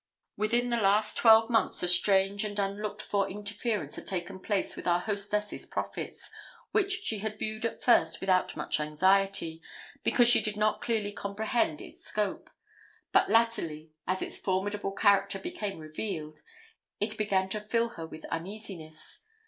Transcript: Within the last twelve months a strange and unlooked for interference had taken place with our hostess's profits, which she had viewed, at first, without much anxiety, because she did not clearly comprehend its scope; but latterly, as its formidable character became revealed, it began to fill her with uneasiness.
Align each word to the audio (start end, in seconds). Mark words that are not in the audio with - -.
Within 0.35 0.71
the 0.71 0.81
last 0.81 1.15
twelve 1.15 1.47
months 1.47 1.83
a 1.83 1.87
strange 1.87 2.43
and 2.43 2.57
unlooked 2.57 3.03
for 3.03 3.29
interference 3.29 3.97
had 3.97 4.07
taken 4.07 4.39
place 4.39 4.75
with 4.75 4.87
our 4.87 4.99
hostess's 5.01 5.67
profits, 5.67 6.31
which 6.71 7.03
she 7.03 7.19
had 7.19 7.37
viewed, 7.37 7.67
at 7.67 7.83
first, 7.83 8.19
without 8.19 8.57
much 8.57 8.79
anxiety, 8.79 9.61
because 10.01 10.27
she 10.27 10.41
did 10.41 10.57
not 10.57 10.81
clearly 10.81 11.11
comprehend 11.11 11.81
its 11.81 12.03
scope; 12.03 12.49
but 13.11 13.29
latterly, 13.29 13.91
as 14.07 14.23
its 14.23 14.39
formidable 14.39 14.91
character 14.91 15.37
became 15.37 15.77
revealed, 15.77 16.39
it 16.99 17.15
began 17.15 17.47
to 17.49 17.61
fill 17.61 17.89
her 17.89 18.07
with 18.07 18.25
uneasiness. 18.31 19.21